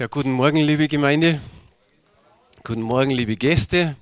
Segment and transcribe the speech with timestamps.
[0.00, 1.42] Ja, guten Morgen, liebe Gemeinde.
[2.64, 3.96] Guten Morgen, liebe Gäste.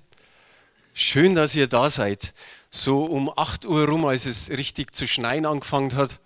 [0.94, 2.34] Schön, dass ihr da seid.
[2.70, 6.20] So um 8 Uhr rum, als es richtig zu schneien angefangen hat,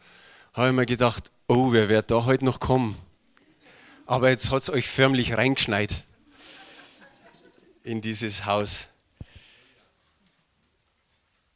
[0.53, 2.99] habe ich mir gedacht, oh, wer wird da heute noch kommen?
[4.05, 6.05] Aber jetzt hat es euch förmlich reingeschneit
[7.83, 8.89] in dieses Haus.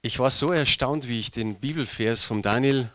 [0.00, 2.88] Ich war so erstaunt, wie ich den Bibelvers von Daniel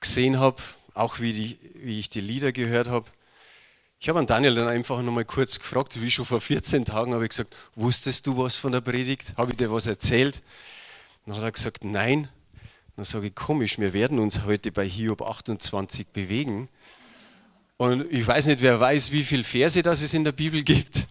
[0.00, 0.60] gesehen habe,
[0.94, 3.06] auch wie, die, wie ich die Lieder gehört habe.
[4.02, 7.24] Ich habe an Daniel dann einfach nochmal kurz gefragt, wie schon vor 14 Tagen habe
[7.24, 9.34] ich gesagt, wusstest du was von der Predigt?
[9.36, 10.42] Habe ich dir was erzählt?
[11.26, 12.30] Dann hat er gesagt, nein.
[12.96, 16.70] Dann sage ich, komisch, wir werden uns heute bei Hiob 28 bewegen.
[17.76, 21.06] Und ich weiß nicht, wer weiß, wie viele Verse das es in der Bibel gibt.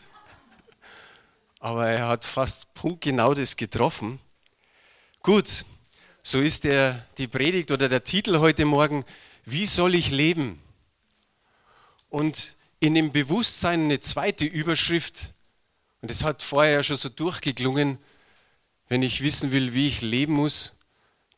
[1.59, 4.19] Aber er hat fast punktgenau das getroffen.
[5.21, 5.63] Gut,
[6.23, 9.05] so ist der, die Predigt oder der Titel heute Morgen,
[9.45, 10.59] wie soll ich leben?
[12.09, 15.33] Und in dem Bewusstsein eine zweite Überschrift,
[16.01, 17.97] und das hat vorher ja schon so durchgeklungen,
[18.87, 20.73] wenn ich wissen will, wie ich leben muss,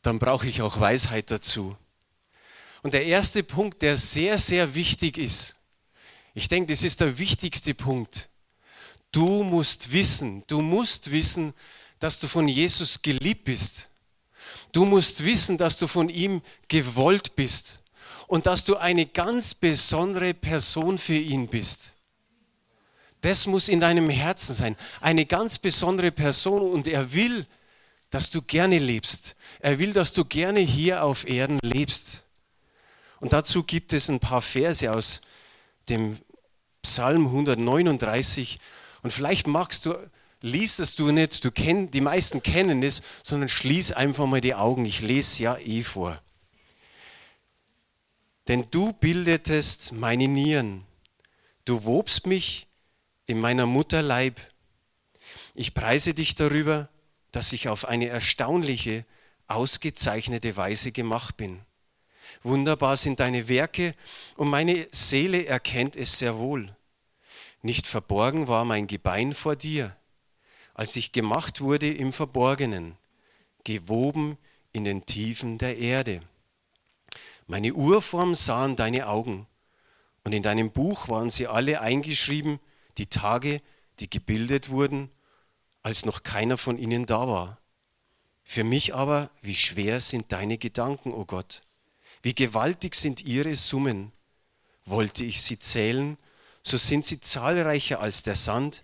[0.02, 1.76] dann brauche ich auch Weisheit dazu.
[2.82, 5.56] Und der erste Punkt, der sehr, sehr wichtig ist,
[6.34, 8.28] ich denke, das ist der wichtigste Punkt.
[9.10, 11.52] Du musst wissen, du musst wissen,
[11.98, 13.90] dass du von Jesus geliebt bist.
[14.72, 17.81] Du musst wissen, dass du von ihm gewollt bist
[18.32, 21.92] und dass du eine ganz besondere Person für ihn bist.
[23.20, 24.74] Das muss in deinem Herzen sein.
[25.02, 27.46] Eine ganz besondere Person und er will,
[28.08, 29.36] dass du gerne lebst.
[29.60, 32.24] Er will, dass du gerne hier auf Erden lebst.
[33.20, 35.20] Und dazu gibt es ein paar Verse aus
[35.90, 36.16] dem
[36.80, 38.60] Psalm 139.
[39.02, 39.94] Und vielleicht magst du,
[40.40, 44.54] liest es du nicht, du kenn, die meisten kennen es, sondern schließ einfach mal die
[44.54, 44.86] Augen.
[44.86, 46.22] Ich lese ja eh vor.
[48.48, 50.84] Denn du bildetest meine Nieren,
[51.64, 52.66] du wobst mich
[53.26, 54.40] in meiner Mutter Leib.
[55.54, 56.88] Ich preise dich darüber,
[57.30, 59.04] dass ich auf eine erstaunliche,
[59.46, 61.60] ausgezeichnete Weise gemacht bin.
[62.42, 63.94] Wunderbar sind deine Werke
[64.36, 66.74] und meine Seele erkennt es sehr wohl.
[67.62, 69.96] Nicht verborgen war mein Gebein vor dir,
[70.74, 72.96] als ich gemacht wurde im Verborgenen,
[73.62, 74.36] gewoben
[74.72, 76.22] in den Tiefen der Erde.
[77.52, 79.46] Meine Urform sahen deine Augen,
[80.24, 82.58] und in deinem Buch waren sie alle eingeschrieben,
[82.96, 83.60] die Tage,
[84.00, 85.10] die gebildet wurden,
[85.82, 87.58] als noch keiner von ihnen da war.
[88.42, 91.60] Für mich aber, wie schwer sind deine Gedanken, o oh Gott,
[92.22, 94.12] wie gewaltig sind ihre Summen.
[94.86, 96.16] Wollte ich sie zählen,
[96.62, 98.82] so sind sie zahlreicher als der Sand.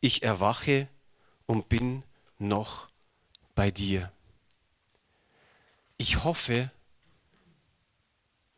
[0.00, 0.86] Ich erwache
[1.46, 2.04] und bin
[2.38, 2.88] noch
[3.56, 4.12] bei dir.
[5.98, 6.70] Ich hoffe,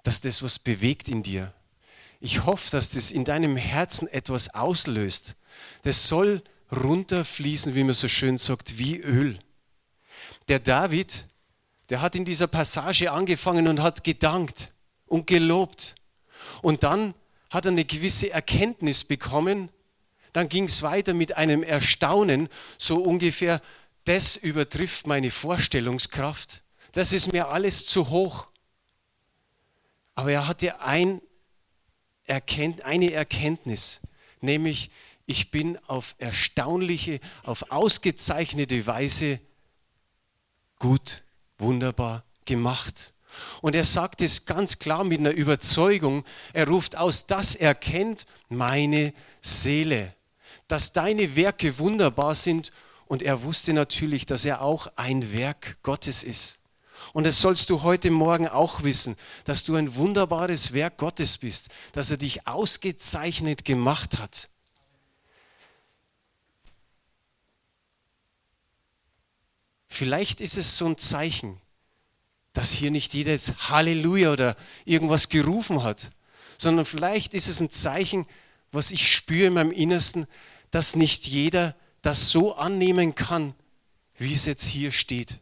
[0.03, 1.53] dass das was bewegt in dir.
[2.21, 5.35] Ich hoffe, dass das in deinem Herzen etwas auslöst.
[5.83, 9.39] Das soll runterfließen, wie man so schön sagt, wie Öl.
[10.49, 11.27] Der David,
[11.89, 14.73] der hat in dieser Passage angefangen und hat gedankt
[15.07, 15.97] und gelobt.
[16.63, 17.15] Und dann
[17.51, 19.69] hat er eine gewisse Erkenntnis bekommen.
[20.33, 22.49] Dann ging es weiter mit einem Erstaunen,
[22.79, 23.61] so ungefähr,
[24.05, 26.63] das übertrifft meine Vorstellungskraft.
[26.93, 28.49] Das ist mir alles zu hoch.
[30.15, 31.21] Aber er hatte ein
[32.25, 34.01] Erkennt, eine Erkenntnis,
[34.41, 34.91] nämlich
[35.27, 39.41] ich bin auf erstaunliche, auf ausgezeichnete Weise
[40.79, 41.23] gut,
[41.59, 43.13] wunderbar gemacht.
[43.61, 46.25] Und er sagt es ganz klar mit einer Überzeugung.
[46.53, 50.15] Er ruft aus, das erkennt meine Seele,
[50.69, 52.73] dass deine Werke wunderbar sind.
[53.07, 56.59] Und er wusste natürlich, dass er auch ein Werk Gottes ist.
[57.13, 61.69] Und das sollst du heute Morgen auch wissen, dass du ein wunderbares Werk Gottes bist,
[61.93, 64.49] dass er dich ausgezeichnet gemacht hat.
[69.89, 71.61] Vielleicht ist es so ein Zeichen,
[72.55, 74.57] dass hier nicht jeder jetzt Halleluja oder
[74.87, 76.11] irgendwas gerufen hat,
[76.57, 78.27] sondern vielleicht ist es ein Zeichen,
[78.71, 80.27] was ich spüre in meinem Innersten,
[80.71, 83.55] dass nicht jeder das so annehmen kann,
[84.17, 85.42] wie es jetzt hier steht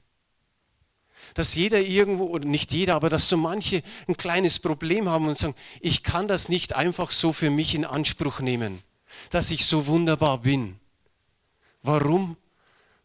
[1.35, 5.39] dass jeder irgendwo, oder nicht jeder, aber dass so manche ein kleines Problem haben und
[5.39, 8.83] sagen, ich kann das nicht einfach so für mich in Anspruch nehmen,
[9.31, 10.79] dass ich so wunderbar bin.
[11.83, 12.37] Warum?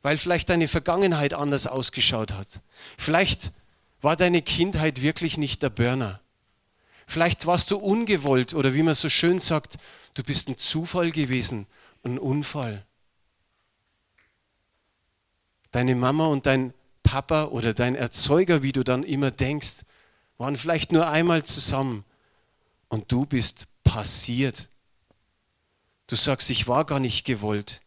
[0.01, 2.61] Weil vielleicht deine Vergangenheit anders ausgeschaut hat.
[2.97, 3.51] Vielleicht
[4.01, 6.19] war deine Kindheit wirklich nicht der Burner.
[7.07, 9.77] Vielleicht warst du ungewollt oder wie man so schön sagt,
[10.13, 11.67] du bist ein Zufall gewesen,
[12.03, 12.83] ein Unfall.
[15.71, 16.73] Deine Mama und dein
[17.05, 19.83] Papa oder dein Erzeuger, wie du dann immer denkst,
[20.37, 22.03] waren vielleicht nur einmal zusammen
[22.89, 24.67] und du bist passiert
[26.07, 27.81] Du sagst, ich war gar nicht gewollt.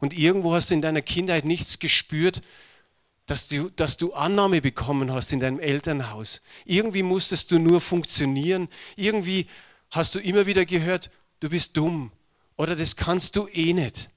[0.00, 2.42] Und irgendwo hast du in deiner Kindheit nichts gespürt,
[3.26, 6.40] dass du, dass du Annahme bekommen hast in deinem Elternhaus.
[6.64, 8.68] Irgendwie musstest du nur funktionieren.
[8.96, 9.46] Irgendwie
[9.90, 11.10] hast du immer wieder gehört,
[11.40, 12.10] du bist dumm
[12.56, 14.10] oder das kannst du eh nicht.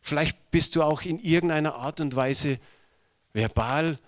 [0.00, 2.58] Vielleicht bist du auch in irgendeiner Art und Weise
[3.32, 3.98] verbal,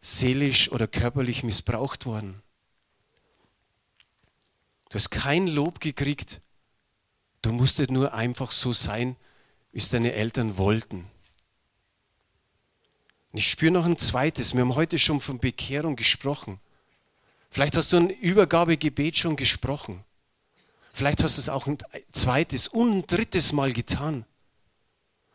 [0.00, 2.42] seelisch oder körperlich missbraucht worden.
[4.88, 6.40] Du hast kein Lob gekriegt.
[7.42, 9.16] Du musstest nur einfach so sein,
[9.72, 11.06] wie es deine Eltern wollten.
[13.32, 14.54] Und ich spüre noch ein zweites.
[14.54, 16.58] Wir haben heute schon von Bekehrung gesprochen.
[17.50, 20.04] Vielleicht hast du ein Übergabegebet schon gesprochen.
[20.92, 21.78] Vielleicht hast du es auch ein
[22.12, 24.24] zweites und ein drittes Mal getan.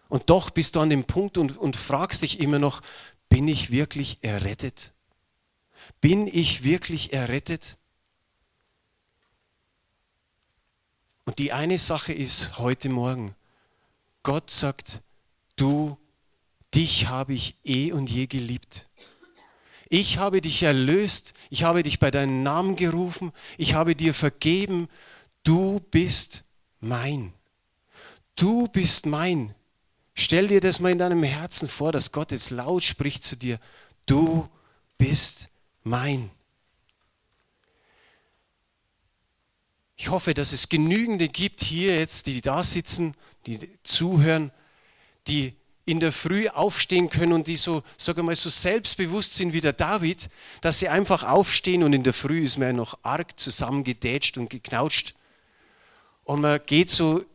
[0.09, 2.81] Und doch bist du an dem Punkt und, und fragst dich immer noch,
[3.29, 4.93] bin ich wirklich errettet?
[6.01, 7.77] Bin ich wirklich errettet?
[11.25, 13.35] Und die eine Sache ist heute Morgen,
[14.23, 15.01] Gott sagt,
[15.55, 15.97] du,
[16.73, 18.87] dich habe ich eh und je geliebt.
[19.89, 24.89] Ich habe dich erlöst, ich habe dich bei deinem Namen gerufen, ich habe dir vergeben,
[25.43, 26.43] du bist
[26.79, 27.33] mein.
[28.35, 29.53] Du bist mein.
[30.15, 33.59] Stell dir das mal in deinem Herzen vor, dass Gott jetzt laut spricht zu dir,
[34.05, 34.47] du
[34.97, 35.49] bist
[35.83, 36.29] mein.
[39.95, 43.15] Ich hoffe, dass es genügende gibt hier jetzt, die da sitzen,
[43.45, 44.51] die zuhören,
[45.27, 45.55] die
[45.85, 49.73] in der Früh aufstehen können und die so, sage mal, so selbstbewusst sind wie der
[49.73, 50.29] David,
[50.61, 54.49] dass sie einfach aufstehen und in der Früh ist man ja noch arg zusammengedätscht und
[54.49, 55.13] geknautscht.
[56.23, 57.25] Und man geht so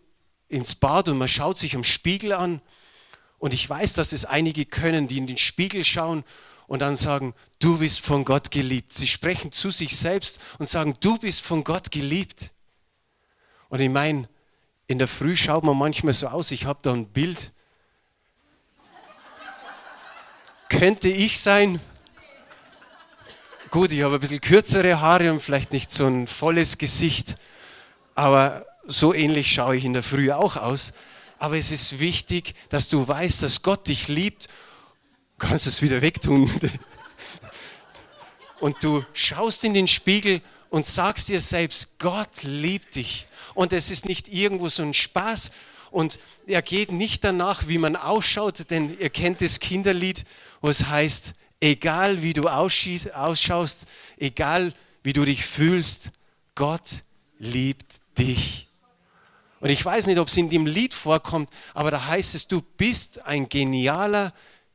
[0.48, 2.60] ins Bad und man schaut sich am Spiegel an.
[3.38, 6.24] Und ich weiß, dass es einige können, die in den Spiegel schauen
[6.66, 8.92] und dann sagen, du bist von Gott geliebt.
[8.92, 12.50] Sie sprechen zu sich selbst und sagen, du bist von Gott geliebt.
[13.68, 14.28] Und ich meine,
[14.86, 17.52] in der Früh schaut man manchmal so aus, ich habe da ein Bild,
[20.68, 21.80] könnte ich sein.
[23.70, 27.36] Gut, ich habe ein bisschen kürzere Haare und vielleicht nicht so ein volles Gesicht,
[28.14, 30.92] aber so ähnlich schaue ich in der Früh auch aus.
[31.38, 34.48] Aber es ist wichtig, dass du weißt, dass Gott dich liebt.
[35.38, 36.50] Du kannst es wieder wegtun.
[38.60, 43.28] Und du schaust in den Spiegel und sagst dir selbst, Gott liebt dich.
[43.54, 45.52] Und es ist nicht irgendwo so ein Spaß.
[45.92, 50.24] Und er geht nicht danach, wie man ausschaut, denn ihr kennt das Kinderlied,
[50.60, 53.86] wo es heißt, egal wie du ausschaust,
[54.18, 54.74] egal
[55.04, 56.10] wie du dich fühlst,
[56.56, 57.04] Gott
[57.38, 58.67] liebt dich.
[59.60, 62.62] Und ich weiß nicht, ob es in dem Lied vorkommt, aber da heißt es, du
[62.62, 64.32] bist ein genialer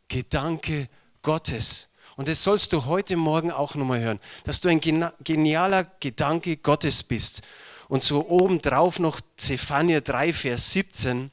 [0.08, 0.90] Gedanke
[1.22, 1.88] Gottes.
[2.16, 7.04] Und das sollst du heute Morgen auch nochmal hören, dass du ein genialer Gedanke Gottes
[7.04, 7.42] bist.
[7.88, 11.32] Und so obendrauf noch Zephania 3, Vers 17,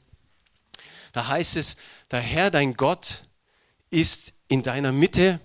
[1.13, 1.77] da heißt es,
[2.09, 3.27] der Herr, dein Gott,
[3.89, 5.39] ist in deiner Mitte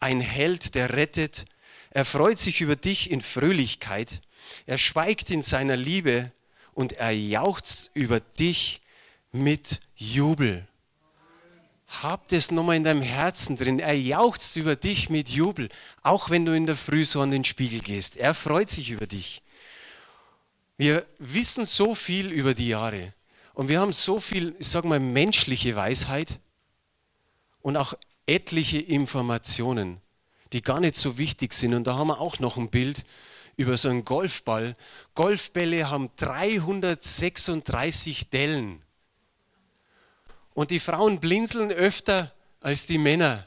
[0.00, 1.46] ein Held, der rettet.
[1.90, 4.20] Er freut sich über dich in Fröhlichkeit.
[4.66, 6.32] Er schweigt in seiner Liebe
[6.78, 8.80] und er jauchzt über dich
[9.32, 10.64] mit Jubel.
[11.88, 13.80] Hab das nochmal in deinem Herzen drin.
[13.80, 15.70] Er jauchzt über dich mit Jubel,
[16.04, 18.16] auch wenn du in der Früh so an den Spiegel gehst.
[18.16, 19.42] Er freut sich über dich.
[20.76, 23.12] Wir wissen so viel über die Jahre
[23.54, 26.38] und wir haben so viel, ich sage mal, menschliche Weisheit
[27.60, 30.00] und auch etliche Informationen,
[30.52, 31.74] die gar nicht so wichtig sind.
[31.74, 33.04] Und da haben wir auch noch ein Bild
[33.58, 34.72] über so einen Golfball.
[35.14, 38.80] Golfbälle haben 336 Dellen.
[40.54, 43.46] Und die Frauen blinzeln öfter als die Männer.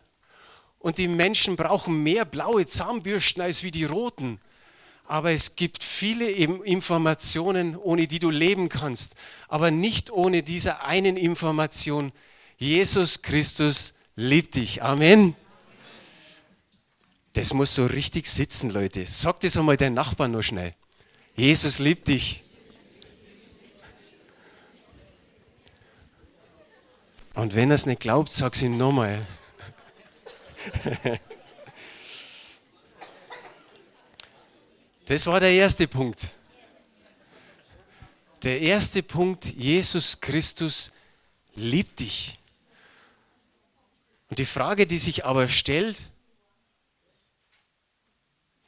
[0.79, 4.41] Und die Menschen brauchen mehr blaue Zahnbürsten als wie die roten.
[5.05, 9.15] Aber es gibt viele Informationen, ohne die du leben kannst.
[9.47, 12.11] Aber nicht ohne diese einen Information.
[12.57, 14.83] Jesus Christus liebt dich.
[14.83, 15.35] Amen.
[17.33, 19.05] Das muss so richtig sitzen, Leute.
[19.05, 20.75] Sag das einmal deinen Nachbarn nur schnell.
[21.35, 22.43] Jesus liebt dich.
[27.33, 29.25] Und wenn er es nicht glaubt, sag es ihm nochmal.
[35.05, 36.35] Das war der erste Punkt.
[38.43, 40.91] Der erste Punkt, Jesus Christus
[41.53, 42.39] liebt dich.
[44.29, 46.01] Und die Frage, die sich aber stellt,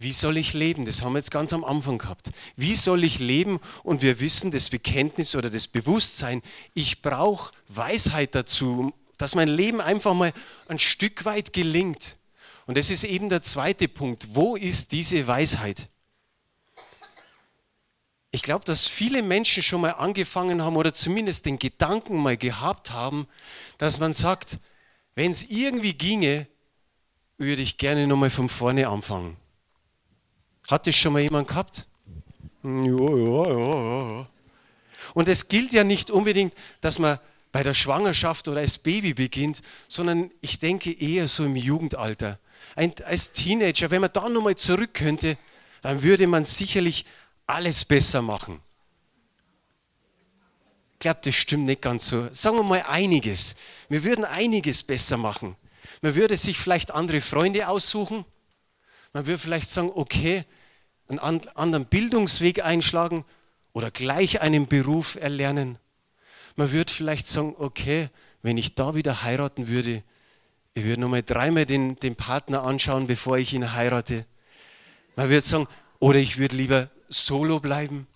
[0.04, 0.86] wie soll ich leben?
[0.86, 2.32] Das haben wir jetzt ganz am Anfang gehabt.
[2.56, 3.60] Wie soll ich leben?
[3.84, 6.42] Und wir wissen, das Bekenntnis oder das Bewusstsein,
[6.74, 10.34] ich brauche Weisheit dazu, dass mein Leben einfach mal
[10.68, 12.18] ein Stück weit gelingt.
[12.66, 14.36] Und das ist eben der zweite Punkt.
[14.36, 15.90] Wo ist diese Weisheit?
[18.34, 22.90] ich glaube, dass viele Menschen schon mal angefangen haben oder zumindest den Gedanken mal gehabt
[22.90, 23.28] haben,
[23.78, 24.58] dass man sagt,
[25.14, 26.48] wenn es irgendwie ginge,
[27.38, 29.38] würde ich gerne nochmal von vorne anfangen.
[30.68, 31.88] Hat das schon mal jemand gehabt?
[32.64, 34.28] Ja, ja, ja, ja.
[35.14, 37.20] Und es gilt ja nicht unbedingt, dass man
[37.52, 42.40] bei der Schwangerschaft oder als Baby beginnt, sondern ich denke eher so im Jugendalter.
[42.76, 45.38] Ein, als Teenager, wenn man da nochmal zurück könnte,
[45.82, 47.06] dann würde man sicherlich
[47.46, 48.60] alles besser machen.
[50.94, 52.30] Ich glaube, das stimmt nicht ganz so.
[52.32, 53.56] Sagen wir mal einiges.
[53.90, 55.58] Wir würden einiges besser machen.
[56.02, 58.26] Man würde sich vielleicht andere Freunde aussuchen.
[59.14, 60.44] Man würde vielleicht sagen, okay,
[61.08, 63.26] einen anderen Bildungsweg einschlagen
[63.72, 65.78] oder gleich einen Beruf erlernen.
[66.56, 68.10] Man würde vielleicht sagen, okay,
[68.42, 70.04] wenn ich da wieder heiraten würde,
[70.76, 74.26] ich würde nochmal dreimal den, den Partner anschauen, bevor ich ihn heirate.
[75.16, 75.68] Man würde sagen,
[76.00, 78.08] oder ich würde lieber solo bleiben.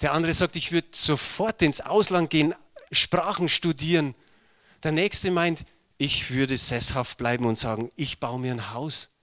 [0.00, 2.54] Der andere sagt, ich würde sofort ins Ausland gehen,
[2.92, 4.14] Sprachen studieren.
[4.84, 5.64] Der nächste meint,
[5.98, 9.13] ich würde sesshaft bleiben und sagen, ich baue mir ein Haus.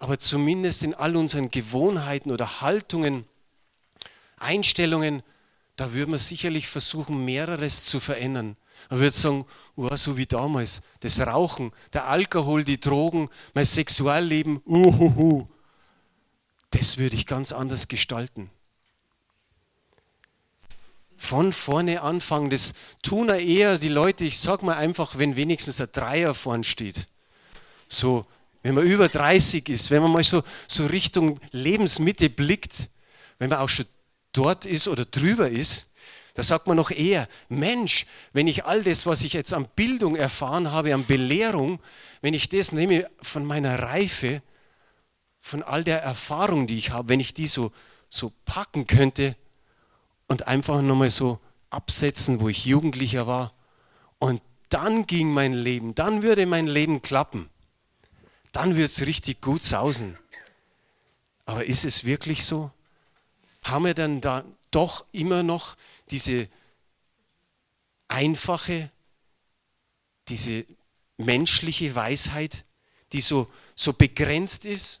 [0.00, 3.24] Aber zumindest in all unseren Gewohnheiten oder Haltungen,
[4.38, 5.22] Einstellungen,
[5.76, 8.56] da würde man sicherlich versuchen, mehreres zu verändern.
[8.88, 14.60] Man würde sagen, oh, so wie damals, das Rauchen, der Alkohol, die Drogen, mein Sexualleben,
[14.66, 15.46] uhuhu
[16.70, 18.50] das würde ich ganz anders gestalten.
[21.16, 25.88] Von vorne anfangen, das tun eher die Leute, ich sag mal einfach, wenn wenigstens ein
[25.92, 27.08] Dreier vorn steht.
[27.88, 28.24] So,
[28.62, 32.88] wenn man über 30 ist, wenn man mal so, so Richtung Lebensmitte blickt,
[33.38, 33.86] wenn man auch schon
[34.32, 35.90] dort ist oder drüber ist,
[36.34, 40.14] da sagt man noch eher, Mensch, wenn ich all das, was ich jetzt an Bildung
[40.16, 41.80] erfahren habe, an Belehrung,
[42.22, 44.42] wenn ich das nehme von meiner Reife,
[45.40, 47.72] von all der Erfahrung, die ich habe, wenn ich die so,
[48.08, 49.36] so packen könnte
[50.28, 51.40] und einfach nochmal so
[51.70, 53.52] absetzen, wo ich Jugendlicher war.
[54.18, 57.48] Und dann ging mein Leben, dann würde mein Leben klappen.
[58.52, 60.18] Dann wird es richtig gut sausen.
[61.46, 62.70] Aber ist es wirklich so?
[63.62, 65.76] Haben wir dann da doch immer noch
[66.10, 66.48] diese
[68.08, 68.90] einfache,
[70.28, 70.64] diese
[71.16, 72.64] menschliche Weisheit,
[73.12, 75.00] die so, so begrenzt ist?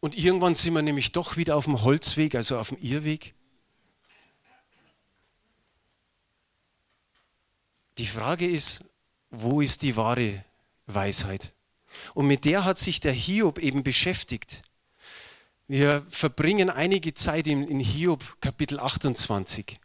[0.00, 3.34] Und irgendwann sind wir nämlich doch wieder auf dem Holzweg, also auf dem Irrweg.
[7.98, 8.82] Die Frage ist,
[9.30, 10.44] wo ist die wahre
[10.86, 11.52] Weisheit?
[12.14, 14.62] Und mit der hat sich der Hiob eben beschäftigt.
[15.68, 19.78] Wir verbringen einige Zeit in, Hiob Kapitel 28.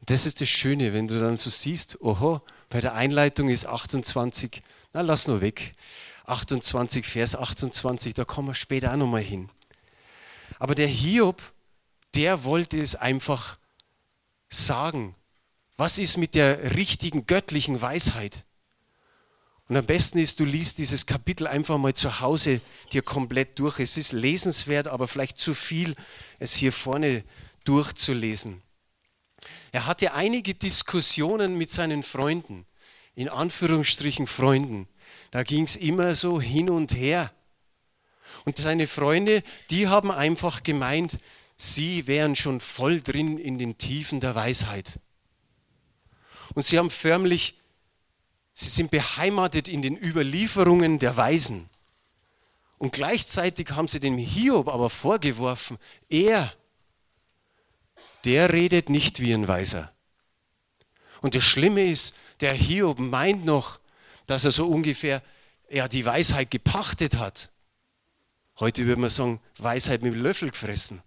[0.00, 4.62] Das ist das Schöne, wenn du dann so siehst, oho, bei der Einleitung ist 28,
[4.94, 5.74] na lass nur weg.
[6.24, 9.50] 28, Vers 28, da kommen wir später auch nochmal hin.
[10.58, 11.42] Aber der Hiob,
[12.14, 13.58] der wollte es einfach
[14.48, 15.14] sagen.
[15.76, 18.44] Was ist mit der richtigen göttlichen Weisheit?
[19.68, 23.78] Und am besten ist, du liest dieses Kapitel einfach mal zu Hause dir komplett durch.
[23.78, 25.94] Es ist lesenswert, aber vielleicht zu viel,
[26.38, 27.22] es hier vorne
[27.64, 28.62] durchzulesen.
[29.70, 32.66] Er hatte einige Diskussionen mit seinen Freunden,
[33.14, 34.88] in Anführungsstrichen Freunden.
[35.30, 37.30] Da ging es immer so hin und her.
[38.46, 41.18] Und seine Freunde, die haben einfach gemeint,
[41.58, 44.98] sie wären schon voll drin in den Tiefen der Weisheit.
[46.54, 47.58] Und sie haben förmlich,
[48.58, 51.68] sie sind beheimatet in den Überlieferungen der Weisen.
[52.78, 56.52] Und gleichzeitig haben sie dem Hiob aber vorgeworfen, er,
[58.24, 59.92] der redet nicht wie ein Weiser.
[61.20, 63.78] Und das Schlimme ist, der Hiob meint noch,
[64.26, 65.22] dass er so ungefähr
[65.70, 67.50] ja, die Weisheit gepachtet hat.
[68.58, 71.00] Heute würde man sagen, Weisheit mit dem Löffel gefressen.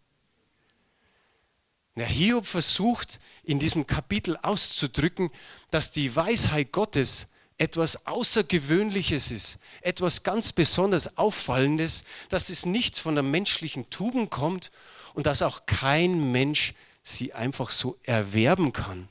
[1.97, 5.29] Der Hiob versucht in diesem Kapitel auszudrücken,
[5.69, 7.27] dass die Weisheit Gottes
[7.61, 14.71] etwas Außergewöhnliches ist, etwas ganz besonders Auffallendes, dass es nicht von der menschlichen Tugend kommt
[15.13, 19.09] und dass auch kein Mensch sie einfach so erwerben kann.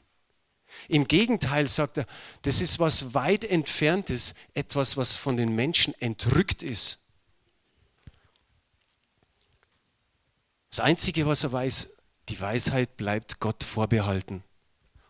[0.89, 2.07] Im Gegenteil sagt er,
[2.43, 6.99] das ist was weit entferntes, etwas, was von den Menschen entrückt ist.
[10.71, 11.89] Das Einzige, was er weiß,
[12.29, 14.43] die Weisheit bleibt Gott vorbehalten.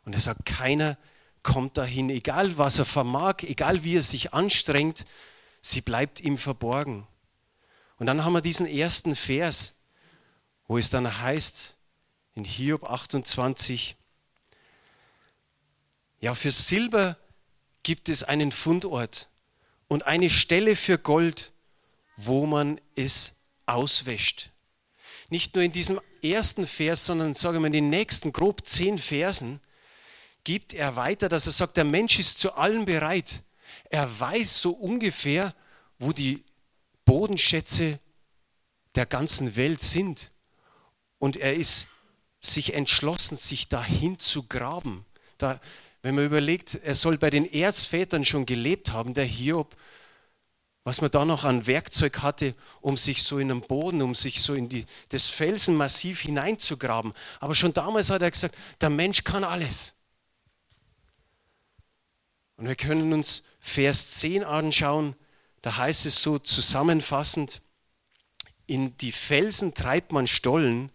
[0.04, 0.98] Und er sagt, keiner
[1.42, 5.06] kommt dahin, egal was er vermag, egal wie er sich anstrengt,
[5.60, 7.06] sie bleibt ihm verborgen.
[7.98, 9.74] Und dann haben wir diesen ersten Vers,
[10.66, 11.76] wo es dann heißt,
[12.34, 13.96] in Hiob 28,
[16.20, 17.16] ja, für Silber
[17.82, 19.28] gibt es einen Fundort
[19.88, 21.52] und eine Stelle für Gold,
[22.16, 23.32] wo man es
[23.66, 24.50] auswäscht.
[25.30, 29.60] nicht nur in diesem ersten Vers, sondern sagen wir in den nächsten grob zehn Versen,
[30.50, 33.44] gibt er weiter, dass er sagt, der Mensch ist zu allem bereit.
[33.88, 35.54] Er weiß so ungefähr,
[36.00, 36.42] wo die
[37.04, 38.00] Bodenschätze
[38.96, 40.32] der ganzen Welt sind.
[41.20, 41.86] Und er ist
[42.40, 45.04] sich entschlossen, sich dahin zu graben.
[45.38, 45.60] Da,
[46.02, 49.76] wenn man überlegt, er soll bei den Erzvätern schon gelebt haben, der Hiob,
[50.82, 54.42] was man da noch an Werkzeug hatte, um sich so in den Boden, um sich
[54.42, 57.12] so in die, das Felsenmassiv hineinzugraben.
[57.38, 59.94] Aber schon damals hat er gesagt, der Mensch kann alles.
[62.60, 65.16] Und wir können uns Vers 10 anschauen,
[65.62, 67.62] da heißt es so zusammenfassend,
[68.66, 70.90] in die Felsen treibt man Stollen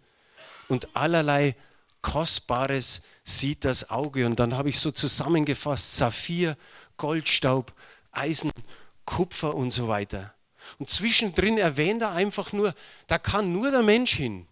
[0.67, 1.55] und allerlei
[2.03, 4.27] Kostbares sieht das Auge.
[4.27, 6.55] Und dann habe ich so zusammengefasst, Saphir,
[6.98, 7.74] Goldstaub,
[8.12, 8.51] Eisen,
[9.05, 10.36] Kupfer und so weiter.
[10.77, 12.75] Und zwischendrin erwähnt er einfach nur,
[13.07, 14.48] da kann nur der Mensch hin.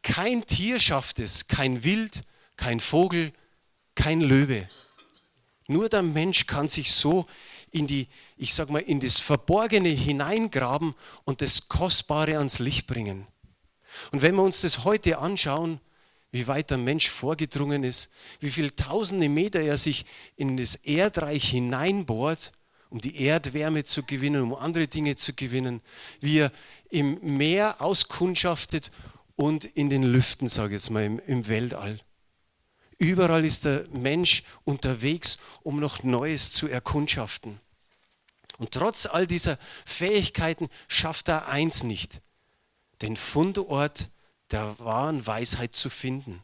[0.00, 2.24] Kein Tier schafft es, kein Wild,
[2.56, 3.30] kein Vogel,
[3.94, 4.68] kein Löwe.
[5.66, 7.26] Nur der Mensch kann sich so
[7.70, 10.94] in die, ich sag mal, in das Verborgene hineingraben
[11.24, 13.26] und das Kostbare ans Licht bringen.
[14.12, 15.80] Und wenn wir uns das heute anschauen,
[16.32, 20.04] wie weit der Mensch vorgedrungen ist, wie viele tausende Meter er sich
[20.36, 22.52] in das Erdreich hineinbohrt,
[22.90, 25.80] um die Erdwärme zu gewinnen, um andere Dinge zu gewinnen,
[26.20, 26.52] wie er
[26.90, 28.90] im Meer auskundschaftet
[29.36, 32.00] und in den Lüften, sage ich jetzt mal, im, im Weltall.
[32.98, 37.60] Überall ist der Mensch unterwegs, um noch Neues zu erkundschaften.
[38.58, 42.22] Und trotz all dieser Fähigkeiten schafft er eins nicht,
[43.02, 44.10] den Fundort
[44.50, 46.42] der wahren Weisheit zu finden.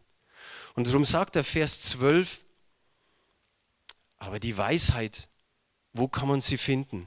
[0.74, 2.40] Und darum sagt der Vers 12,
[4.18, 5.28] aber die Weisheit
[5.92, 7.06] wo kann man sie finden?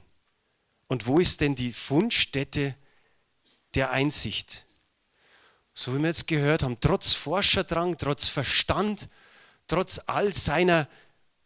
[0.88, 2.74] Und wo ist denn die Fundstätte
[3.74, 4.66] der Einsicht?
[5.72, 9.08] So wie wir jetzt gehört haben, trotz Forscherdrang, trotz Verstand,
[9.66, 10.88] trotz all seiner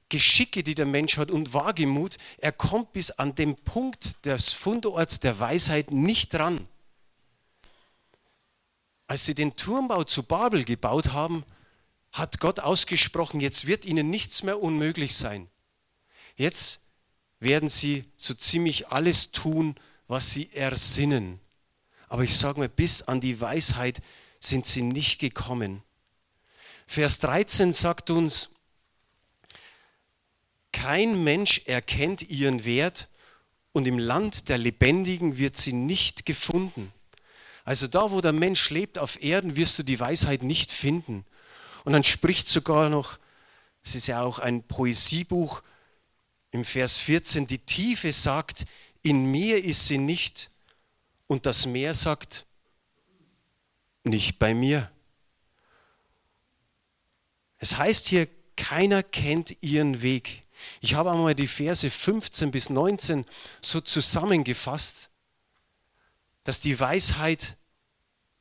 [0.08, 5.20] Geschicke, die der Mensch hat und Wagemut, er kommt bis an den Punkt des Fundorts
[5.20, 6.66] der Weisheit nicht ran.
[9.06, 11.44] Als sie den Turmbau zu Babel gebaut haben,
[12.12, 15.48] hat Gott ausgesprochen, jetzt wird ihnen nichts mehr unmöglich sein.
[16.36, 16.80] Jetzt
[17.40, 21.40] werden sie so ziemlich alles tun, was sie ersinnen.
[22.08, 24.00] Aber ich sage mal, bis an die Weisheit
[24.40, 25.82] sind sie nicht gekommen.
[26.90, 28.48] Vers 13 sagt uns,
[30.72, 33.08] kein Mensch erkennt ihren Wert
[33.72, 36.90] und im Land der Lebendigen wird sie nicht gefunden.
[37.66, 41.26] Also da, wo der Mensch lebt auf Erden, wirst du die Weisheit nicht finden.
[41.84, 43.18] Und dann spricht sogar noch,
[43.84, 45.62] es ist ja auch ein Poesiebuch,
[46.52, 48.64] im Vers 14, die Tiefe sagt,
[49.02, 50.50] in mir ist sie nicht.
[51.26, 52.46] Und das Meer sagt,
[54.04, 54.90] nicht bei mir.
[57.58, 60.44] Es heißt hier, keiner kennt ihren Weg.
[60.80, 63.24] Ich habe einmal die Verse 15 bis 19
[63.62, 65.10] so zusammengefasst,
[66.44, 67.56] dass die Weisheit,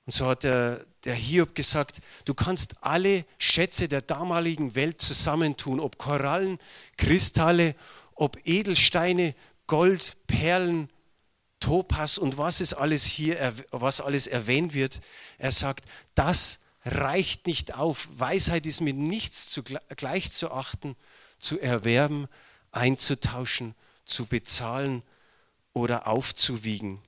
[0.05, 5.79] und so hat der, der Hiob gesagt, du kannst alle Schätze der damaligen Welt zusammentun,
[5.79, 6.59] ob Korallen,
[6.97, 7.75] Kristalle
[8.17, 9.35] ob Edelsteine,
[9.67, 10.89] Gold, Perlen,
[11.59, 14.99] Topas und was es alles hier, was alles erwähnt wird.
[15.37, 18.07] Er sagt, das reicht nicht auf.
[18.11, 20.95] Weisheit ist mit nichts zu, gleich zu achten,
[21.39, 22.27] zu erwerben,
[22.71, 25.03] einzutauschen, zu bezahlen
[25.73, 27.01] oder aufzuwiegen.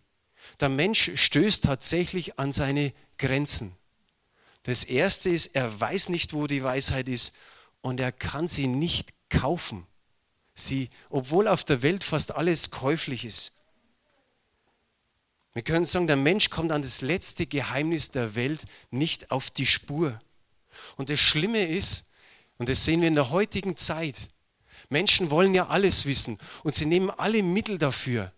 [0.60, 3.76] Der Mensch stößt tatsächlich an seine Grenzen.
[4.64, 7.34] Das Erste ist, er weiß nicht, wo die Weisheit ist
[7.82, 9.88] und er kann sie nicht kaufen
[10.60, 13.54] sie, obwohl auf der Welt fast alles käuflich ist.
[15.60, 19.66] Wir können sagen, der Mensch kommt an das letzte Geheimnis der Welt nicht auf die
[19.66, 20.18] Spur.
[20.96, 22.06] Und das Schlimme ist,
[22.58, 24.30] und das sehen wir in der heutigen Zeit,
[24.88, 28.32] Menschen wollen ja alles wissen und sie nehmen alle Mittel dafür.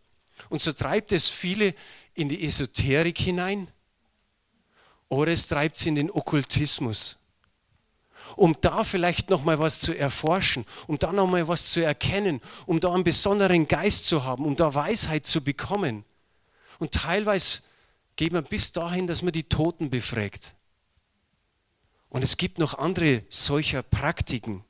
[0.50, 1.76] Und so treibt es viele
[2.16, 3.68] in die Esoterik hinein
[5.08, 7.20] oder es treibt sie in den Okkultismus
[8.36, 12.42] um da vielleicht noch mal was zu erforschen, um da noch mal was zu erkennen,
[12.66, 16.06] um da einen besonderen Geist zu haben, um da Weisheit zu bekommen.
[16.82, 17.62] Und teilweise
[18.16, 20.56] geht man bis dahin, dass man die Toten befragt.
[22.10, 24.64] Und es gibt noch andere solcher Praktiken.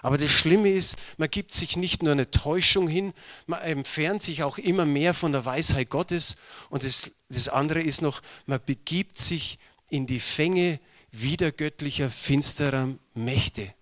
[0.00, 3.12] Aber das Schlimme ist, man gibt sich nicht nur eine Täuschung hin,
[3.46, 6.36] man entfernt sich auch immer mehr von der Weisheit Gottes.
[6.70, 10.78] Und das, das andere ist noch, man begibt sich in die Fänge
[11.10, 13.74] widergöttlicher, finsterer Mächte.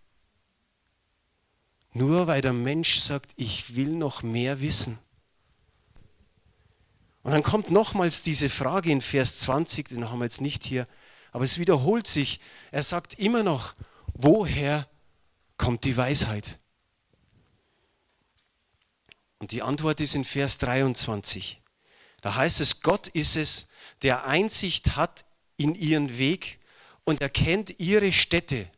[1.93, 4.99] Nur weil der Mensch sagt, ich will noch mehr wissen.
[7.22, 10.88] Und dann kommt nochmals diese Frage in Vers 20, den haben wir jetzt nicht hier,
[11.30, 12.40] aber es wiederholt sich.
[12.72, 13.74] Er sagt immer noch,
[14.14, 14.88] woher
[15.56, 16.58] kommt die Weisheit?
[19.38, 21.61] Und die Antwort ist in Vers 23.
[22.20, 23.66] Da heißt es, Gott ist es,
[24.02, 25.24] der Einsicht hat
[25.56, 26.61] in ihren Weg
[27.04, 28.68] und erkennt ihre Städte.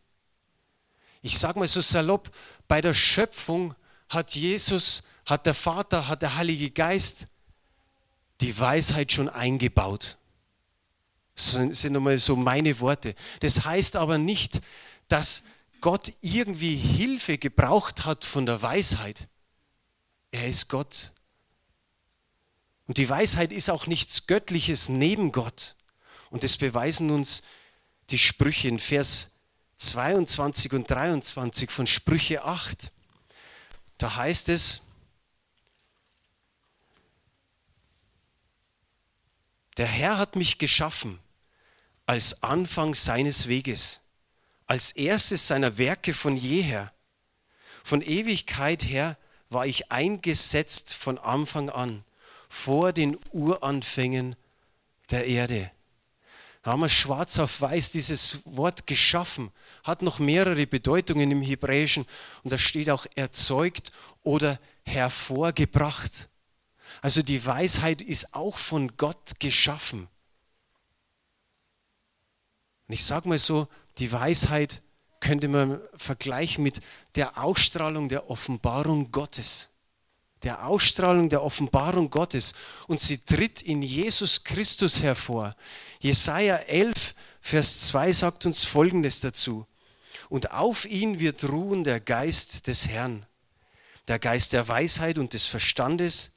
[1.23, 2.31] Ich sage mal so salopp,
[2.69, 3.75] bei der Schöpfung
[4.09, 7.27] hat Jesus, hat der Vater, hat der Heilige Geist
[8.41, 10.19] die Weisheit schon eingebaut.
[11.35, 13.15] Das sind nochmal so meine Worte.
[13.41, 14.61] Das heißt aber nicht,
[15.09, 15.43] dass
[15.81, 19.29] Gott irgendwie Hilfe gebraucht hat von der Weisheit.
[20.31, 21.13] Er ist Gott.
[22.87, 25.77] Und die Weisheit ist auch nichts Göttliches neben Gott.
[26.31, 27.43] Und das beweisen uns
[28.11, 29.31] die Sprüche in Vers
[29.77, 32.93] 22 und 23 von Sprüche 8.
[33.99, 34.83] Da heißt es,
[39.77, 41.19] der Herr hat mich geschaffen
[42.07, 44.01] als Anfang seines Weges,
[44.67, 46.93] als erstes seiner Werke von jeher.
[47.83, 49.17] Von Ewigkeit her
[49.51, 52.05] war ich eingesetzt von Anfang an,
[52.49, 54.37] vor den Uranfängen
[55.11, 55.71] der Erde.
[56.63, 62.07] Da haben wir schwarz auf weiß dieses Wort geschaffen, hat noch mehrere Bedeutungen im Hebräischen
[62.43, 66.31] und da steht auch erzeugt oder hervorgebracht.
[67.05, 70.09] Also die Weisheit ist auch von Gott geschaffen.
[72.89, 74.81] Und ich sage mal so, die Weisheit
[75.21, 76.81] könnte man vergleichen mit
[77.15, 79.69] der Ausstrahlung der Offenbarung Gottes.
[80.45, 82.55] Der Ausstrahlung der Offenbarung Gottes.
[82.87, 85.51] Und sie tritt in Jesus Christus hervor.
[86.01, 89.67] Jesaja 11, Vers 2 sagt uns Folgendes dazu.
[90.31, 93.27] Und auf ihn wird ruhen der Geist des Herrn,
[94.09, 96.31] der Geist der Weisheit und des Verstandes,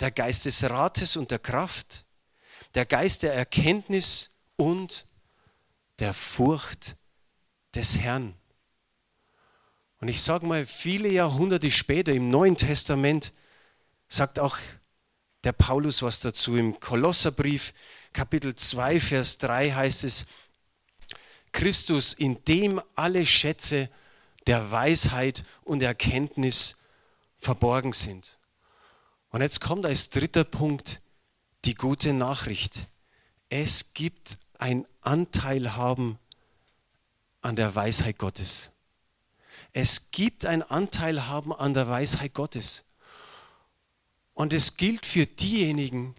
[0.00, 2.04] der Geist des Rates und der Kraft,
[2.74, 5.06] der Geist der Erkenntnis und
[5.98, 6.96] der Furcht
[7.74, 8.34] des Herrn.
[10.00, 13.32] Und ich sage mal, viele Jahrhunderte später im Neuen Testament
[14.08, 14.58] sagt auch
[15.44, 16.56] der Paulus was dazu.
[16.56, 17.72] Im Kolosserbrief
[18.12, 20.26] Kapitel 2, Vers 3 heißt es,
[21.52, 23.88] Christus, in dem alle Schätze
[24.46, 26.76] der Weisheit und Erkenntnis
[27.38, 28.35] verborgen sind.
[29.36, 31.02] Und jetzt kommt als dritter Punkt
[31.66, 32.86] die gute Nachricht.
[33.50, 36.18] Es gibt ein Anteilhaben
[37.42, 38.70] an der Weisheit Gottes.
[39.74, 42.86] Es gibt ein Anteilhaben an der Weisheit Gottes.
[44.32, 46.14] Und es gilt für diejenigen,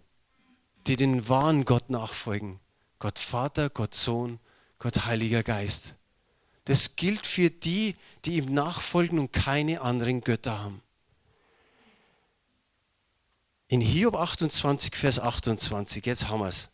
[0.85, 2.59] die den wahren Gott nachfolgen.
[2.99, 4.39] Gott Vater, Gott Sohn,
[4.77, 5.97] Gott Heiliger Geist.
[6.65, 10.83] Das gilt für die, die ihm nachfolgen und keine anderen Götter haben.
[13.69, 16.69] In Hiob 28, Vers 28, jetzt haben wir es.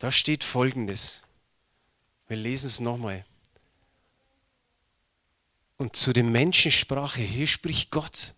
[0.00, 1.22] Da steht folgendes.
[2.26, 3.24] Wir lesen es nochmal.
[5.76, 8.34] Und zu dem Menschen sprach er, hier spricht Gott.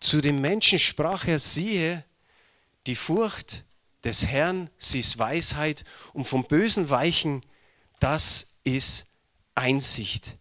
[0.00, 2.02] Zu dem Menschen sprach er, siehe,
[2.86, 3.64] die Furcht
[4.04, 7.42] des Herrn, sie ist Weisheit und vom Bösen weichen,
[8.00, 9.06] das ist
[9.54, 10.38] Einsicht.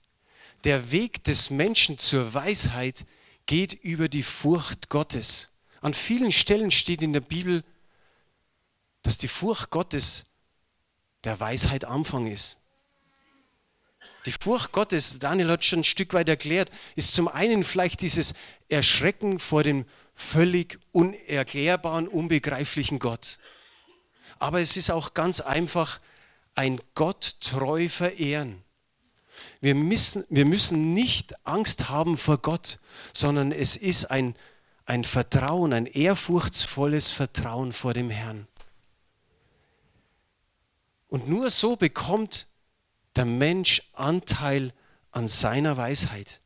[0.64, 3.06] Der Weg des Menschen zur Weisheit
[3.46, 5.50] geht über die Furcht Gottes.
[5.82, 7.64] An vielen Stellen steht in der Bibel,
[9.04, 10.26] dass die Furcht Gottes
[11.24, 12.58] der Weisheit Anfang ist.
[14.26, 18.34] Die Furcht Gottes, Daniel hat schon ein Stück weit erklärt, ist zum einen vielleicht dieses
[18.70, 23.38] Erschrecken vor dem völlig unerklärbaren, unbegreiflichen Gott.
[24.40, 26.00] Aber es ist auch ganz einfach
[26.56, 28.65] ein Gott treu verehren.
[29.62, 32.80] Wir müssen, wir müssen nicht Angst haben vor Gott,
[33.14, 34.36] sondern es ist ein,
[34.86, 38.48] ein Vertrauen, ein ehrfurchtsvolles Vertrauen vor dem Herrn.
[41.08, 42.48] Und nur so bekommt
[43.16, 44.74] der Mensch Anteil
[45.12, 46.42] an seiner Weisheit.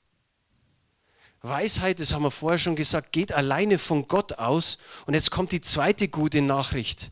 [1.42, 4.78] Weisheit, das haben wir vorher schon gesagt, geht alleine von Gott aus.
[5.06, 7.12] Und jetzt kommt die zweite gute Nachricht.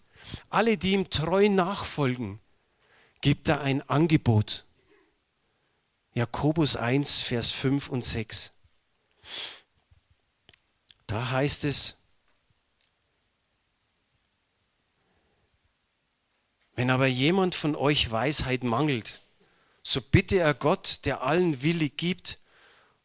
[0.50, 2.40] Alle, die ihm treu nachfolgen,
[3.22, 4.67] gibt er ein Angebot.
[6.18, 8.52] Jakobus 1, Vers 5 und 6.
[11.06, 12.00] Da heißt es,
[16.74, 19.22] Wenn aber jemand von euch Weisheit mangelt,
[19.84, 22.40] so bitte er Gott, der allen willig gibt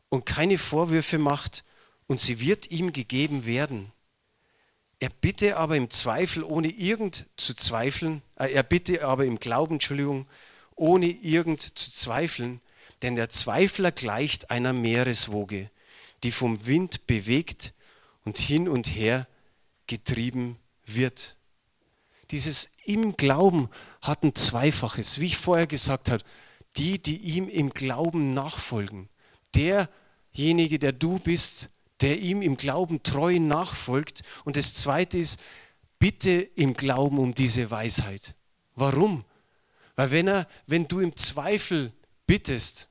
[0.09, 1.65] und keine Vorwürfe macht,
[2.07, 3.93] und sie wird ihm gegeben werden.
[5.01, 9.75] Er bitte aber im Zweifel, ohne irgend zu zweifeln, äh, er bitte aber im Glauben,
[9.75, 10.27] Entschuldigung,
[10.77, 12.63] ohne irgend zu zweifeln,
[13.03, 15.71] denn der Zweifler gleicht einer Meereswoge,
[16.23, 17.75] die vom Wind bewegt
[18.25, 19.27] und hin und her
[19.87, 21.37] getrieben wird.
[22.31, 23.69] Dieses im Glauben
[24.01, 26.23] hat ein Zweifaches, wie ich vorher gesagt habe,
[26.77, 29.09] die, die ihm im Glauben nachfolgen.
[29.55, 31.69] Derjenige, der du bist,
[32.01, 34.23] der ihm im Glauben treu nachfolgt.
[34.45, 35.39] Und das Zweite ist,
[35.99, 38.35] bitte im Glauben um diese Weisheit.
[38.75, 39.25] Warum?
[39.95, 41.93] Weil wenn, er, wenn du im Zweifel
[42.27, 42.89] bittest,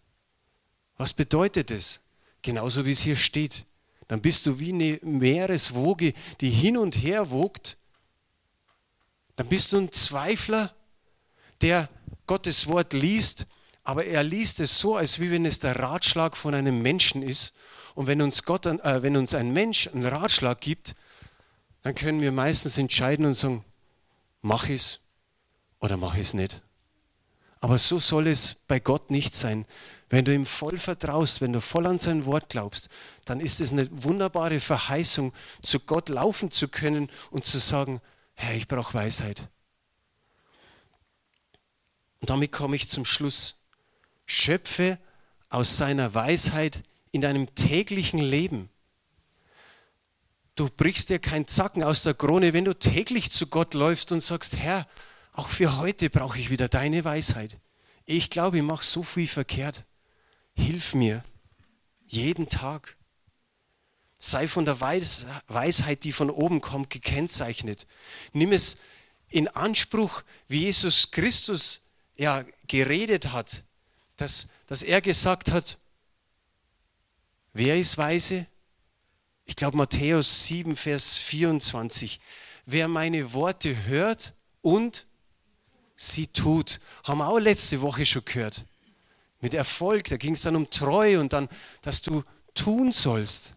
[1.02, 2.00] was bedeutet es?
[2.44, 3.66] Genauso wie es hier steht.
[4.08, 7.78] Dann bist du wie eine Meereswoge, die hin und her wogt.
[9.36, 10.76] Dann bist du ein Zweifler,
[11.62, 11.90] der
[12.28, 13.48] Gottes Wort liest,
[13.84, 17.54] aber er liest es so, als wie wenn es der Ratschlag von einem Menschen ist.
[17.96, 20.94] Und wenn uns, Gott, äh, wenn uns ein Mensch einen Ratschlag gibt,
[21.82, 23.66] dann können wir meistens entscheiden und sagen,
[24.44, 25.00] mach es
[25.80, 26.62] oder mach es nicht.
[27.60, 29.66] Aber so soll es bei Gott nicht sein.
[30.12, 32.90] Wenn du ihm voll vertraust, wenn du voll an sein Wort glaubst,
[33.24, 38.02] dann ist es eine wunderbare Verheißung, zu Gott laufen zu können und zu sagen,
[38.34, 39.48] Herr, ich brauche Weisheit.
[42.20, 43.56] Und damit komme ich zum Schluss.
[44.26, 45.00] Schöpfe
[45.48, 48.70] aus seiner Weisheit in deinem täglichen Leben.
[50.56, 54.22] Du brichst dir kein Zacken aus der Krone, wenn du täglich zu Gott läufst und
[54.22, 54.88] sagst, Herr,
[55.32, 57.62] auch für heute brauche ich wieder deine Weisheit.
[58.06, 59.86] Ich glaube, ich mache so viel verkehrt.
[60.62, 61.24] Hilf mir
[62.06, 62.96] jeden Tag.
[64.20, 67.88] Sei von der Weisheit, die von oben kommt, gekennzeichnet.
[68.34, 68.78] Nimm es
[69.30, 71.82] in Anspruch, wie Jesus Christus
[72.16, 73.64] ja geredet hat,
[74.18, 75.80] dass, dass er gesagt hat,
[77.54, 78.46] wer ist weise?
[79.46, 82.20] Ich glaube Matthäus 7, Vers 24.
[82.68, 85.08] Wer meine Worte hört und
[85.96, 88.66] sie tut, haben wir auch letzte Woche schon gehört.
[89.42, 91.50] Mit Erfolg, da ging es dann um Treue und dann,
[91.82, 92.24] dass du
[92.54, 93.56] tun sollst.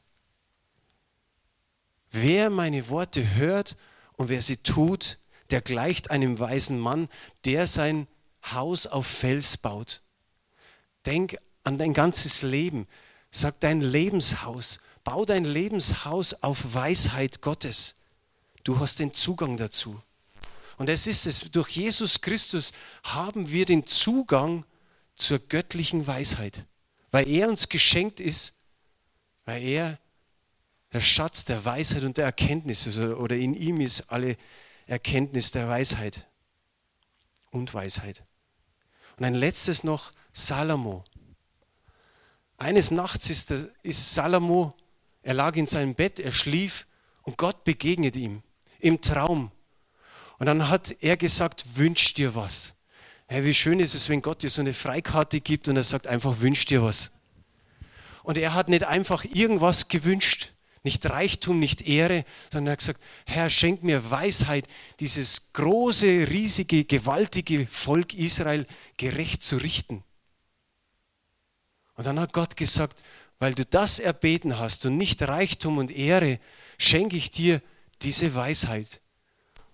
[2.11, 3.77] Wer meine Worte hört
[4.17, 5.19] und wer sie tut,
[5.51, 7.09] der gleicht einem weisen Mann,
[7.45, 8.09] der sein
[8.53, 10.03] Haus auf Fels baut.
[11.07, 12.87] Denk an dein ganzes Leben.
[13.31, 14.79] Sag dein Lebenshaus.
[15.03, 17.97] Bau dein Lebenshaus auf Weisheit Gottes.
[18.63, 20.01] Du hast den Zugang dazu.
[20.79, 24.65] Und es ist es, durch Jesus Christus haben wir den Zugang
[25.15, 26.67] zur göttlichen Weisheit,
[27.11, 28.55] weil er uns geschenkt ist,
[29.45, 29.99] weil er
[30.93, 34.37] der Schatz der Weisheit und der Erkenntnis ist, oder in ihm ist alle
[34.87, 36.27] Erkenntnis der Weisheit
[37.51, 38.25] und Weisheit.
[39.17, 41.05] Und ein letztes noch, Salomo.
[42.57, 43.51] Eines Nachts ist,
[43.83, 44.75] ist Salomo,
[45.23, 46.87] er lag in seinem Bett, er schlief
[47.23, 48.43] und Gott begegnet ihm
[48.79, 49.51] im Traum.
[50.39, 52.74] Und dann hat er gesagt, wünsch dir was.
[53.27, 56.07] Hey, wie schön ist es, wenn Gott dir so eine Freikarte gibt und er sagt
[56.07, 57.11] einfach, wünsch dir was.
[58.23, 63.01] Und er hat nicht einfach irgendwas gewünscht, nicht Reichtum, nicht Ehre, sondern er hat gesagt,
[63.25, 64.69] Herr, schenk mir Weisheit,
[65.01, 68.67] dieses große, riesige, gewaltige Volk Israel
[68.99, 70.05] gerecht zu richten.
[71.95, 73.03] Und dann hat Gott gesagt,
[73.39, 76.39] weil du das erbeten hast und nicht Reichtum und Ehre,
[76.77, 77.63] schenke ich dir
[78.03, 79.01] diese Weisheit.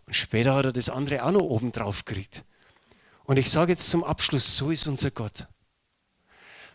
[0.07, 2.45] Und später hat er das andere auch noch oben drauf gekriegt.
[3.31, 5.47] Und ich sage jetzt zum Abschluss, so ist unser Gott.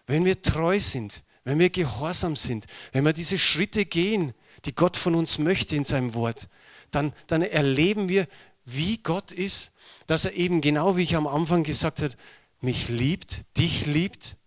[0.07, 4.95] Wenn wir treu sind, wenn wir gehorsam sind, wenn wir diese Schritte gehen, die Gott
[4.95, 6.47] von uns möchte in seinem Wort,
[6.91, 8.25] dann, dann erleben wir,
[8.63, 9.73] wie Gott ist,
[10.07, 12.13] dass er eben genau wie ich am Anfang gesagt habe,
[12.61, 14.37] mich liebt, dich liebt.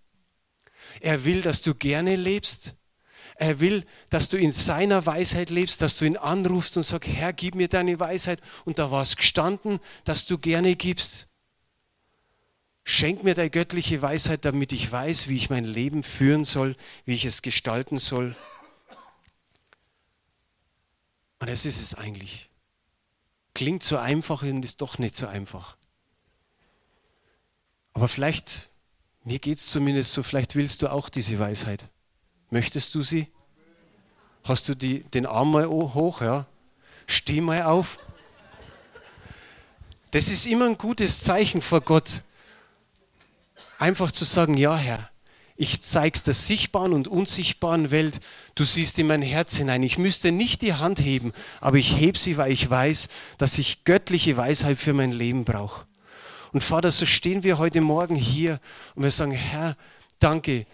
[1.00, 2.74] Er will, dass du gerne lebst.
[3.34, 7.34] Er will, dass du in seiner Weisheit lebst, dass du ihn anrufst und sagst, Herr,
[7.34, 8.40] gib mir deine Weisheit.
[8.64, 11.27] Und da war es gestanden, dass du gerne gibst.
[12.90, 16.74] Schenk mir deine göttliche Weisheit, damit ich weiß, wie ich mein Leben führen soll,
[17.04, 18.34] wie ich es gestalten soll.
[21.38, 22.48] Und es ist es eigentlich.
[23.52, 25.76] Klingt so einfach und ist doch nicht so einfach.
[27.92, 28.70] Aber vielleicht,
[29.22, 31.90] mir geht es zumindest so, vielleicht willst du auch diese Weisheit.
[32.48, 33.28] Möchtest du sie?
[34.44, 36.22] Hast du die, den Arm mal hoch?
[36.22, 36.46] Ja?
[37.06, 37.98] Steh mal auf.
[40.10, 42.22] Das ist immer ein gutes Zeichen vor Gott.
[43.78, 45.08] Einfach zu sagen, ja Herr,
[45.56, 48.20] ich zeig's der sichtbaren und unsichtbaren Welt.
[48.54, 49.82] Du siehst in mein Herz hinein.
[49.82, 53.84] Ich müsste nicht die Hand heben, aber ich heb sie, weil ich weiß, dass ich
[53.84, 55.86] göttliche Weisheit für mein Leben brauche.
[56.52, 58.60] Und Vater, so stehen wir heute Morgen hier
[58.94, 59.76] und wir sagen, Herr,
[60.20, 60.66] danke,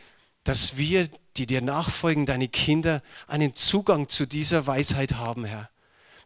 [0.45, 5.71] dass wir, die dir nachfolgen, deine Kinder, einen Zugang zu dieser Weisheit haben, Herr.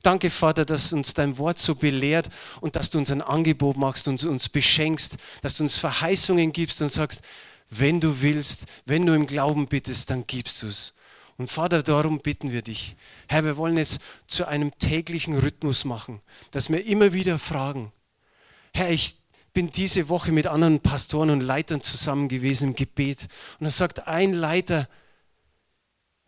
[0.02, 2.28] Danke, Vater, dass uns dein Wort so belehrt
[2.60, 6.80] und dass du uns ein Angebot machst und uns beschenkst, dass du uns Verheißungen gibst
[6.82, 7.22] und sagst,
[7.70, 10.94] wenn du willst, wenn du im Glauben bittest, dann gibst du es.
[11.36, 12.96] Und Vater, darum bitten wir dich.
[13.28, 17.92] Herr, wir wollen es zu einem täglichen Rhythmus machen, dass wir immer wieder fragen.
[18.72, 19.16] Herr, ich
[19.52, 23.28] bin diese Woche mit anderen Pastoren und Leitern zusammen gewesen im Gebet.
[23.58, 24.88] Und da sagt ein Leiter,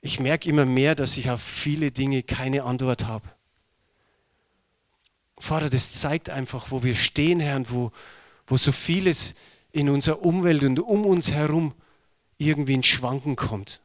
[0.01, 3.29] ich merke immer mehr, dass ich auf viele Dinge keine Antwort habe.
[5.41, 7.93] Vater, das zeigt einfach, wo wir stehen, Herr, und wo,
[8.47, 9.35] wo so vieles
[9.73, 11.75] in unserer Umwelt und um uns herum
[12.39, 13.81] irgendwie in Schwanken kommt.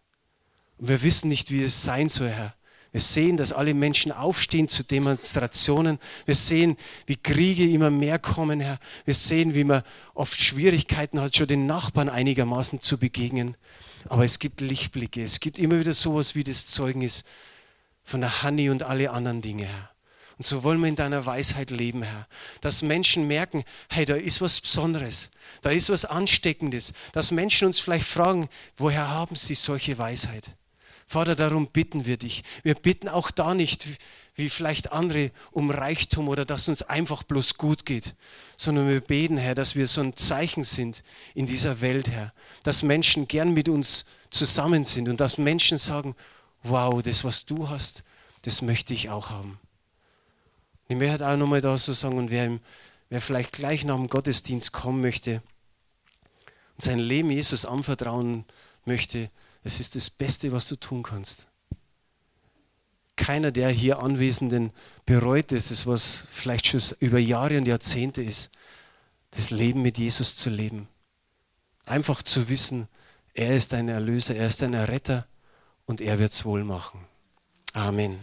[0.77, 2.55] Und wir wissen nicht, wie es sein soll, Herr.
[2.91, 5.99] Wir sehen, dass alle Menschen aufstehen zu Demonstrationen.
[6.25, 8.79] Wir sehen, wie Kriege immer mehr kommen, Herr.
[9.03, 13.57] Wir sehen, wie man oft Schwierigkeiten hat, schon den Nachbarn einigermaßen zu begegnen.
[14.07, 15.23] Aber es gibt Lichtblicke.
[15.23, 17.25] Es gibt immer wieder sowas wie das Zeugnis
[18.03, 19.94] von der Hanni und alle anderen Dinge, Herr.
[20.37, 22.27] Und so wollen wir in deiner Weisheit leben, Herr.
[22.59, 26.93] Dass Menschen merken, hey, da ist was Besonderes, da ist was Ansteckendes.
[27.13, 30.57] Dass Menschen uns vielleicht fragen, woher haben sie solche Weisheit?
[31.07, 32.43] Vater, darum bitten wir dich.
[32.63, 33.87] Wir bitten auch da nicht,
[34.35, 38.15] wie vielleicht andere, um Reichtum oder dass uns einfach bloß gut geht,
[38.57, 42.33] sondern wir beten, Herr, dass wir so ein Zeichen sind in dieser Welt, Herr.
[42.63, 46.15] Dass Menschen gern mit uns zusammen sind und dass Menschen sagen,
[46.63, 48.03] wow, das, was du hast,
[48.41, 49.59] das möchte ich auch haben.
[50.87, 52.59] Ich möchte auch nochmal da so sagen, und wer,
[53.09, 55.41] wer vielleicht gleich nach dem Gottesdienst kommen möchte
[56.75, 58.45] und sein Leben Jesus anvertrauen
[58.85, 59.29] möchte,
[59.63, 61.47] es ist das Beste, was du tun kannst.
[63.15, 64.71] Keiner der hier Anwesenden
[65.05, 68.51] bereut es, das was vielleicht schon über Jahre und Jahrzehnte ist,
[69.31, 70.87] das Leben mit Jesus zu leben.
[71.85, 72.87] Einfach zu wissen,
[73.33, 75.25] er ist ein Erlöser, er ist ein Erretter
[75.85, 76.99] und er wird es wohl machen.
[77.73, 78.19] Amen.